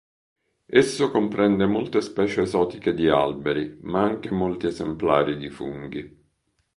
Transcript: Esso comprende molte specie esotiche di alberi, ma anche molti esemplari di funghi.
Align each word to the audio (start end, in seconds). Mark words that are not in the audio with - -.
Esso 0.65 1.11
comprende 1.11 1.67
molte 1.67 2.01
specie 2.01 2.41
esotiche 2.41 2.95
di 2.95 3.07
alberi, 3.07 3.77
ma 3.83 4.01
anche 4.01 4.31
molti 4.31 4.65
esemplari 4.65 5.37
di 5.37 5.51
funghi. 5.51 6.21